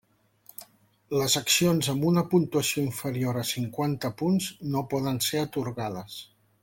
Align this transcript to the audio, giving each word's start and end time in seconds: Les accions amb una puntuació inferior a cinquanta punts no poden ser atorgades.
Les 1.17 1.35
accions 1.41 1.89
amb 1.93 2.07
una 2.11 2.23
puntuació 2.31 2.83
inferior 2.85 3.39
a 3.43 3.45
cinquanta 3.51 4.11
punts 4.23 4.49
no 4.77 4.83
poden 4.95 5.21
ser 5.29 5.43
atorgades. 5.45 6.19